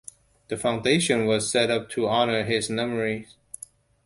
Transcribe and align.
The 0.47 0.57
foundation 0.57 1.27
was 1.27 1.51
set 1.51 1.69
up 1.69 1.87
to 1.91 2.07
honor 2.07 2.43
his 2.43 2.71
memory. 2.71 3.27